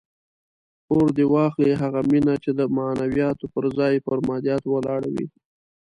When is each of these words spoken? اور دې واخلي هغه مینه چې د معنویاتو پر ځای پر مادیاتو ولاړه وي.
اور 0.93 1.07
دې 1.17 1.25
واخلي 1.33 1.73
هغه 1.81 1.99
مینه 2.11 2.33
چې 2.43 2.51
د 2.59 2.61
معنویاتو 2.75 3.45
پر 3.53 3.65
ځای 3.77 3.95
پر 4.05 4.17
مادیاتو 4.27 4.67
ولاړه 4.71 5.09
وي. 5.13 5.25